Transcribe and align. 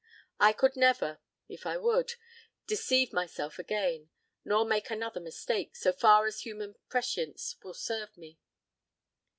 I 0.39 0.51
could 0.51 0.75
never, 0.75 1.19
if 1.47 1.67
I 1.67 1.77
would, 1.77 2.15
deceive 2.65 3.13
myself 3.13 3.59
again, 3.59 4.09
nor 4.43 4.65
make 4.65 4.89
another 4.89 5.19
mistake, 5.19 5.75
so 5.75 5.93
far 5.93 6.25
as 6.25 6.39
human 6.41 6.73
prescience 6.89 7.55
will 7.61 7.75
serve 7.75 8.17
me." 8.17 8.39